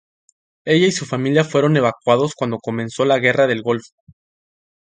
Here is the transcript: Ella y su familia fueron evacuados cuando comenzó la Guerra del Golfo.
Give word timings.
Ella 0.65 0.87
y 0.87 0.91
su 0.91 1.05
familia 1.05 1.43
fueron 1.43 1.77
evacuados 1.77 2.33
cuando 2.33 2.57
comenzó 2.57 3.05
la 3.05 3.19
Guerra 3.19 3.45
del 3.45 3.61
Golfo. 3.61 3.91